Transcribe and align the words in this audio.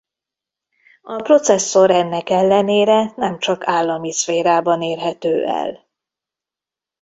A 1.01 1.15
processzor 1.21 1.91
ennek 1.91 2.29
ellenére 2.29 3.13
nem 3.15 3.39
csak 3.39 3.67
állami 3.67 4.11
szférában 4.11 4.81
érhető 4.81 5.45
el. 5.45 5.87